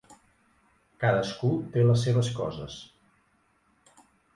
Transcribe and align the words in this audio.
Cadascú 1.03 1.51
té 1.77 1.85
les 1.91 2.09
seves 2.09 2.35
coses. 2.41 2.83